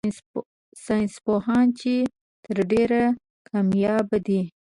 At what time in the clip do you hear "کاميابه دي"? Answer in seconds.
3.47-4.41